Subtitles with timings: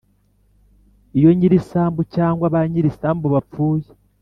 [1.17, 3.89] iyo nyir’isambu cyangwa ba nyir’isambu bapfuye,